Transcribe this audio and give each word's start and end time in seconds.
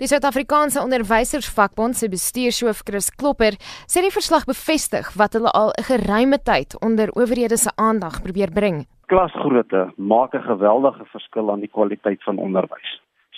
Die 0.00 0.08
Suid-Afrikaanse 0.08 0.80
Onderwysersvakbond 0.80 1.96
se 1.96 2.08
bestuurshoof 2.08 2.78
Chris 2.88 3.10
Klopper 3.20 3.58
sê 3.84 4.00
die 4.00 4.12
verslag 4.14 4.46
bevestig 4.48 5.10
wat 5.20 5.34
hulle 5.36 5.50
al 5.52 5.74
'n 5.76 5.84
geruime 5.88 6.38
tyd 6.50 6.72
onder 6.86 7.12
owerhede 7.20 7.58
se 7.60 7.70
aandag 7.76 8.16
probeer 8.24 8.50
bring. 8.60 8.86
Klasgrootte 9.12 9.92
maak 9.96 10.32
'n 10.34 10.48
geweldige 10.52 11.04
verskil 11.04 11.50
aan 11.50 11.60
die 11.60 11.72
kwaliteit 11.76 12.22
van 12.22 12.38
onderwys. 12.38 12.88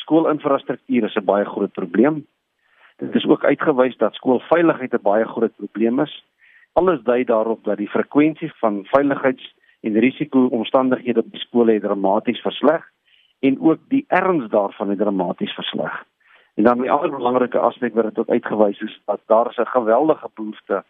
Skoolinfrastruktuur 0.03 1.05
is 1.05 1.17
'n 1.17 1.25
baie 1.25 1.45
groot 1.45 1.73
probleem. 1.73 2.27
Dit 2.99 3.15
is 3.15 3.27
ook 3.27 3.45
uitgewys 3.45 3.97
dat 3.97 4.15
skoolveiligheid 4.15 4.95
'n 4.95 5.03
baie 5.03 5.25
groot 5.25 5.57
probleem 5.57 6.01
is. 6.01 6.25
Alles 6.73 7.03
dui 7.03 7.25
daarop 7.25 7.65
dat 7.65 7.79
die 7.79 7.91
frekwensie 7.91 8.53
van 8.61 8.85
veiligheids- 8.85 9.55
en 9.81 9.99
risiko-omstandighede 9.99 11.23
by 11.23 11.39
skole 11.39 11.81
dramaties 11.81 12.41
versleg 12.41 12.83
en 13.41 13.61
ook 13.61 13.79
die 13.89 14.05
erns 14.09 14.49
daarvan 14.51 14.89
het 14.89 14.99
dramaties 14.99 15.55
versleg. 15.55 16.05
En 16.63 16.69
dan 16.69 16.85
'n 16.85 16.89
ander 16.89 17.11
belangrike 17.11 17.59
aspek 17.59 17.95
wat 17.95 18.05
dit 18.05 18.19
ook 18.19 18.29
uitgewys 18.29 18.81
is, 18.81 19.01
dat 19.05 19.21
daar 19.27 19.49
is 19.51 19.57
'n 19.57 19.67
geweldige 19.67 20.29
behoefte 20.35 20.85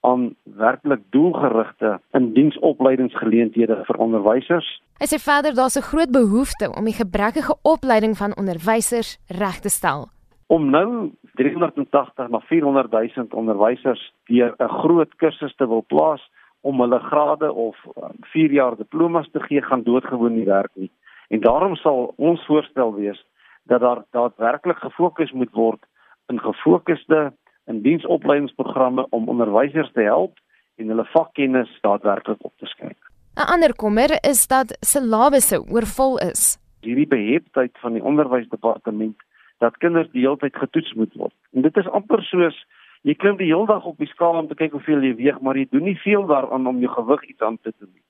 aan 0.00 0.34
werklik 0.42 1.00
doelgerigte 1.10 2.00
indiensopleidingsgeleenthede 2.10 3.84
vir 3.84 3.96
onderwysers. 3.96 4.82
Hy 4.98 5.06
sê 5.06 5.18
verder 5.30 5.54
daar's 5.54 5.78
'n 5.78 5.90
groot 5.90 6.10
behoefte 6.10 6.74
om 6.78 6.84
die 6.84 7.00
gebrekkige 7.02 7.56
opleiding 7.62 8.16
van 8.16 8.36
onderwysers 8.36 9.18
reg 9.26 9.58
te 9.60 9.68
stel. 9.68 10.08
Om 10.46 10.70
nou 10.70 11.10
380 11.34 12.28
na 12.28 12.40
400 12.40 12.90
000 12.90 13.26
onderwysers 13.30 14.12
deur 14.24 14.54
'n 14.58 14.68
groot 14.68 15.14
kursus 15.16 15.54
te 15.54 15.68
wil 15.68 15.84
plaas 15.86 16.30
om 16.60 16.80
hulle 16.80 16.98
grade 16.98 17.52
of 17.52 17.76
4 18.20 18.50
jaar 18.50 18.76
diplomas 18.76 19.28
te 19.30 19.40
gee, 19.40 19.62
gaan 19.62 19.82
doodgewoon 19.82 20.34
nie 20.34 20.44
werk 20.44 20.70
nie. 20.74 20.90
En 21.28 21.40
daarom 21.40 21.76
sal 21.76 22.12
ons 22.16 22.46
voorstel 22.46 22.94
wees 22.94 23.26
dat 23.68 23.80
daar 23.80 24.02
daadwerklik 24.16 24.80
gefokus 24.84 25.32
moet 25.32 25.52
word 25.52 25.84
in 26.32 26.40
gefokusde 26.40 27.32
in 27.68 27.82
diensopleidingsprogramme 27.82 29.06
om 29.10 29.28
onderwysers 29.28 29.92
te 29.92 30.00
help 30.00 30.38
en 30.76 30.88
hulle 30.92 31.04
vakkennis 31.12 31.70
daadwerklik 31.80 32.44
op 32.44 32.52
te 32.56 32.66
skryf. 32.66 33.00
'n 33.36 33.50
Ander 33.54 33.74
kommer 33.76 34.10
is 34.30 34.46
dat 34.46 34.76
silabusse 34.80 35.58
oorvol 35.74 36.18
is. 36.18 36.58
Hierdie 36.80 37.06
beheptheid 37.06 37.78
van 37.78 37.92
die 37.92 38.04
onderwysdepartement 38.04 39.16
dat 39.58 39.76
kinders 39.76 40.10
die 40.10 40.22
hele 40.22 40.36
tyd 40.36 40.56
getoets 40.56 40.92
moet 40.92 41.14
word. 41.14 41.34
En 41.52 41.62
dit 41.62 41.76
is 41.76 41.88
amper 41.88 42.22
soos 42.22 42.66
jy 43.02 43.14
klim 43.14 43.36
die 43.36 43.50
hele 43.52 43.66
dag 43.66 43.84
op 43.84 43.98
die 43.98 44.10
skaal 44.10 44.38
om 44.38 44.48
te 44.48 44.54
kyk 44.54 44.72
hoeveel 44.72 45.02
jy 45.02 45.14
weeg, 45.14 45.40
maar 45.40 45.56
jy 45.56 45.66
doen 45.70 45.84
nie 45.84 45.98
veel 46.02 46.26
daaraan 46.26 46.66
om 46.66 46.78
jou 46.78 46.92
gewig 46.92 47.22
iets 47.24 47.42
aan 47.42 47.58
te 47.62 47.72
doen 47.78 47.90
nie. 47.92 48.04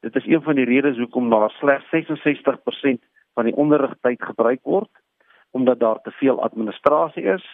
Dit 0.00 0.16
is 0.16 0.26
een 0.26 0.42
van 0.42 0.54
die 0.54 0.68
redes 0.68 0.98
hoekom 0.98 1.30
daar 1.30 1.50
slegs 1.50 1.84
66% 1.92 3.00
van 3.34 3.44
die 3.44 3.56
onderrigtyd 3.56 4.22
gebruik 4.22 4.60
word 4.62 4.90
omdat 5.54 5.80
daar 5.80 6.00
te 6.02 6.10
veel 6.20 6.42
administrasie 6.42 7.24
is. 7.36 7.44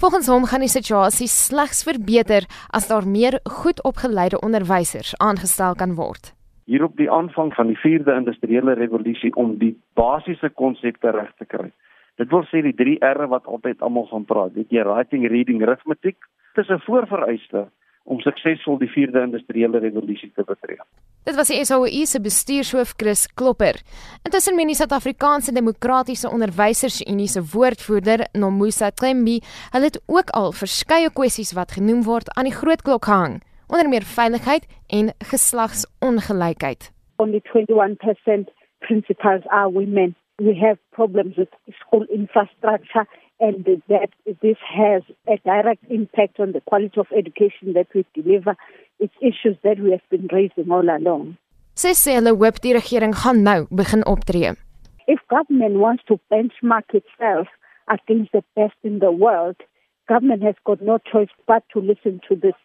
Volgens 0.00 0.28
hom 0.32 0.46
gaan 0.48 0.64
die 0.64 0.72
situasie 0.72 1.26
slegs 1.28 1.82
verbeter 1.84 2.46
as 2.72 2.88
daar 2.88 3.06
meer 3.06 3.40
goed 3.60 3.82
opgeleide 3.84 4.40
onderwysers 4.40 5.12
aangestel 5.20 5.74
kan 5.74 5.94
word. 5.94 6.32
Hier 6.64 6.84
op 6.86 6.96
die 6.96 7.10
aanvang 7.10 7.52
van 7.54 7.68
die 7.68 7.76
4de 7.82 8.14
industriële 8.22 8.78
revolusie 8.78 9.34
om 9.36 9.58
die 9.58 9.74
basiese 9.98 10.48
konsepte 10.62 11.12
reg 11.12 11.34
te 11.36 11.44
kry. 11.44 11.68
Dit 12.16 12.32
wil 12.32 12.46
sê 12.48 12.62
die 12.64 12.76
3 12.76 12.96
R's 13.10 13.28
wat 13.28 13.46
altyd 13.46 13.84
almal 13.84 14.08
van 14.08 14.24
praat, 14.24 14.56
weet 14.56 14.72
jy, 14.72 14.84
writing, 14.88 15.28
reading, 15.28 15.60
arithmetic. 15.66 16.16
Dit 16.54 16.64
is 16.64 16.70
'n 16.70 16.84
voorvereiste 16.86 17.68
om 18.04 18.20
suksesvol 18.20 18.78
die 18.78 18.90
4de 18.90 19.20
industriële 19.20 19.78
revolusie 19.78 20.32
te 20.34 20.44
betree. 20.46 20.80
Dit 21.20 21.36
was 21.36 21.50
die 21.52 21.60
SAOI 21.60 22.06
se 22.08 22.16
bestuurshoof 22.24 22.94
Chris 22.96 23.26
Klopper. 23.36 23.76
Intussen 24.24 24.56
meen 24.56 24.70
die 24.72 24.76
Suid-Afrikaanse 24.78 25.52
Demokratiese 25.52 26.30
Onderwysersunie 26.32 27.28
se 27.28 27.42
woordvoerder 27.52 28.24
Nomusa 28.32 28.88
Tlembi, 28.90 29.34
hulle 29.74 29.90
het 29.90 29.98
ook 30.08 30.32
al 30.38 30.54
verskeie 30.56 31.10
kwessies 31.12 31.52
wat 31.58 31.76
genoem 31.76 32.00
word 32.08 32.32
aan 32.40 32.48
die 32.48 32.56
groot 32.56 32.80
klok 32.86 33.10
gehang, 33.10 33.36
onder 33.68 33.92
meer 33.92 34.08
veiligheid 34.16 34.64
en 34.88 35.12
geslagsongelykheid. 35.32 36.88
Only 37.20 37.44
21% 37.52 38.48
principals 38.88 39.44
are 39.52 39.68
women. 39.68 40.16
We 40.40 40.56
have 40.56 40.80
problems 40.96 41.36
with 41.36 41.52
school 41.84 42.08
infrastructure 42.08 43.04
and 43.40 43.68
that 43.92 44.08
this 44.40 44.56
has 44.64 45.02
a 45.28 45.36
direct 45.44 45.84
impact 45.88 46.40
on 46.40 46.52
the 46.52 46.62
quality 46.64 47.00
of 47.00 47.12
education 47.12 47.74
that 47.74 47.92
we 47.92 48.06
deliver. 48.12 48.56
It's 49.00 49.16
issues 49.20 49.56
that 49.64 49.78
we 49.80 49.90
have 49.96 50.06
been 50.10 50.28
raising 50.30 50.70
all 50.70 50.88
along. 50.96 51.36
Sy 51.80 51.94
sê 51.96 52.18
hulle 52.18 52.34
hoop 52.36 52.58
die 52.60 52.74
regering 52.76 53.14
gaan 53.22 53.40
nou 53.46 53.64
begin 53.72 54.04
optree. 54.04 54.52
If 55.06 55.20
government 55.32 55.80
wants 55.80 56.04
to 56.10 56.20
benchmark 56.28 56.92
itself 56.92 57.48
against 57.88 58.32
the 58.32 58.44
best 58.54 58.76
in 58.84 58.98
the 59.00 59.10
world, 59.10 59.56
government 60.06 60.42
has 60.42 60.58
got 60.68 60.82
no 60.82 60.98
choice 61.12 61.32
but 61.46 61.64
to 61.72 61.80
listen 61.80 62.20
to 62.28 62.36
this. 62.36 62.58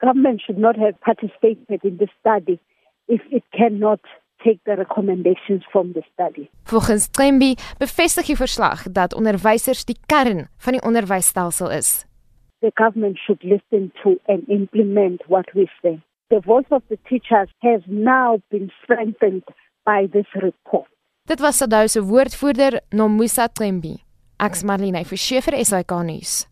Government 0.00 0.40
should 0.40 0.58
not 0.58 0.76
have 0.76 0.96
participated 1.00 1.84
in 1.84 1.98
this 2.00 2.12
study 2.20 2.58
if 3.08 3.20
it 3.30 3.44
cannot 3.52 4.00
take 4.44 4.60
the 4.64 4.76
recommendations 4.76 5.62
from 5.72 5.92
the 5.92 6.02
study. 6.12 6.48
Volgens 6.64 7.08
Trembi 7.08 7.54
bevestig 7.78 8.26
die 8.26 8.36
verslag 8.36 8.88
dat 8.92 9.14
onderwysers 9.14 9.84
die 9.84 9.98
kern 10.06 10.46
van 10.56 10.76
die 10.76 10.82
onderwysstelsel 10.82 11.70
is. 11.70 12.06
The 12.62 12.72
government 12.76 13.18
should 13.24 13.42
listen 13.44 13.92
to 14.02 14.20
and 14.28 14.48
implement 14.48 15.22
what 15.28 15.46
we 15.54 15.68
say. 15.82 16.02
The 16.30 16.40
voice 16.40 16.66
of 16.70 16.82
the 16.88 16.98
teachers 17.08 17.48
has 17.62 17.82
now 17.86 18.40
been 18.50 18.70
strengthened 18.82 19.44
by 19.84 20.06
this 20.12 20.26
report. 20.34 20.88
Dit 21.28 21.40
was 21.40 21.56
Sadou 21.56 21.88
se 21.88 22.00
woordvoerder 22.00 22.80
Nomusa 22.92 23.48
Trembi. 23.48 23.98
Ek's 24.40 24.62
Marlene 24.62 25.04
Verschiefer 25.04 25.64
SAK 25.64 25.92
nuus. 26.02 26.46